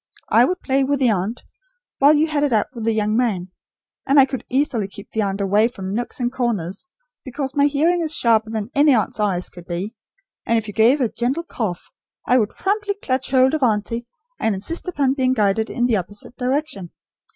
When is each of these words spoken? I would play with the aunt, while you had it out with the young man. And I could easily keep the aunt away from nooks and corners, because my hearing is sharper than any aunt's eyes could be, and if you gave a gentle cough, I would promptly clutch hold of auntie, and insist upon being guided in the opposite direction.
I 0.29 0.45
would 0.45 0.61
play 0.61 0.83
with 0.83 0.99
the 0.99 1.11
aunt, 1.11 1.43
while 1.99 2.15
you 2.15 2.25
had 2.25 2.41
it 2.43 2.51
out 2.51 2.65
with 2.73 2.85
the 2.85 2.91
young 2.91 3.15
man. 3.15 3.51
And 4.07 4.19
I 4.19 4.25
could 4.25 4.43
easily 4.49 4.87
keep 4.87 5.11
the 5.11 5.21
aunt 5.21 5.39
away 5.39 5.67
from 5.67 5.93
nooks 5.93 6.19
and 6.19 6.31
corners, 6.33 6.89
because 7.23 7.53
my 7.53 7.67
hearing 7.67 8.01
is 8.01 8.11
sharper 8.15 8.49
than 8.49 8.71
any 8.73 8.95
aunt's 8.95 9.19
eyes 9.19 9.47
could 9.49 9.67
be, 9.67 9.93
and 10.43 10.57
if 10.57 10.67
you 10.67 10.73
gave 10.73 11.01
a 11.01 11.07
gentle 11.07 11.43
cough, 11.43 11.91
I 12.25 12.39
would 12.39 12.49
promptly 12.49 12.95
clutch 12.95 13.29
hold 13.29 13.53
of 13.53 13.61
auntie, 13.61 14.07
and 14.39 14.55
insist 14.55 14.87
upon 14.87 15.13
being 15.13 15.33
guided 15.33 15.69
in 15.69 15.85
the 15.85 15.97
opposite 15.97 16.35
direction. 16.35 16.89